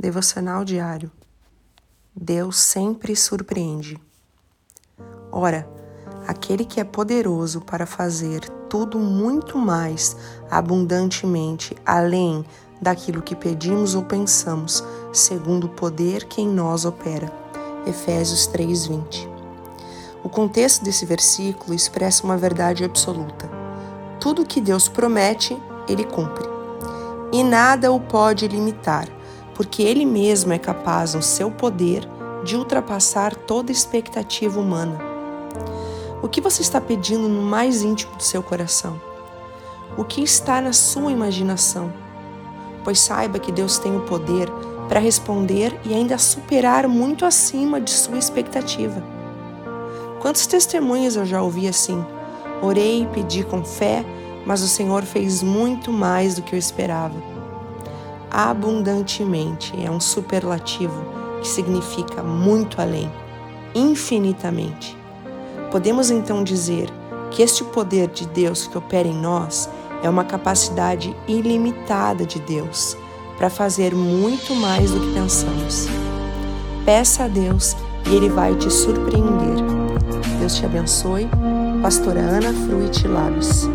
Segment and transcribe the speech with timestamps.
[0.00, 1.10] Devocional diário.
[2.14, 4.00] Deus sempre surpreende.
[5.32, 5.68] Ora,
[6.24, 10.16] aquele que é poderoso para fazer tudo muito mais
[10.48, 12.44] abundantemente além
[12.80, 17.28] daquilo que pedimos ou pensamos, segundo o poder que em nós opera.
[17.84, 19.28] Efésios 3:20.
[20.22, 23.50] O contexto desse versículo expressa uma verdade absoluta.
[24.20, 26.46] Tudo que Deus promete, ele cumpre.
[27.32, 29.17] E nada o pode limitar
[29.58, 32.08] porque Ele mesmo é capaz, no seu poder,
[32.44, 34.96] de ultrapassar toda expectativa humana.
[36.22, 39.00] O que você está pedindo no mais íntimo do seu coração?
[39.96, 41.92] O que está na sua imaginação?
[42.84, 44.48] Pois saiba que Deus tem o poder
[44.88, 49.02] para responder e ainda superar muito acima de sua expectativa.
[50.20, 52.00] Quantos testemunhos eu já ouvi assim?
[52.62, 54.04] Orei pedi com fé,
[54.46, 57.37] mas o Senhor fez muito mais do que eu esperava
[58.38, 61.04] abundantemente é um superlativo
[61.40, 63.10] que significa muito além,
[63.74, 64.96] infinitamente.
[65.72, 66.88] Podemos então dizer
[67.32, 69.68] que este poder de Deus que opera em nós
[70.04, 72.96] é uma capacidade ilimitada de Deus
[73.36, 75.88] para fazer muito mais do que pensamos.
[76.84, 77.76] Peça a Deus
[78.08, 79.56] e Ele vai te surpreender.
[80.38, 81.28] Deus te abençoe.
[81.82, 83.68] Pastora Ana Fruit Labs.